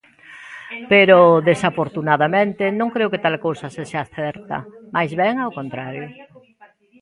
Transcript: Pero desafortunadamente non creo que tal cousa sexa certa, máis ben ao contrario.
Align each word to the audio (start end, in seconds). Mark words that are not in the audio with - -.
Pero 0.91 1.17
desafortunadamente 1.49 2.63
non 2.79 2.89
creo 2.95 3.11
que 3.11 3.23
tal 3.25 3.35
cousa 3.45 3.67
sexa 3.75 4.01
certa, 4.17 4.57
máis 4.95 5.11
ben 5.21 5.35
ao 5.39 5.55
contrario. 5.59 6.05